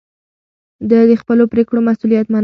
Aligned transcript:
ده 0.89 0.99
د 1.09 1.11
خپلو 1.21 1.43
پرېکړو 1.53 1.85
مسووليت 1.87 2.27
منلو. 2.29 2.39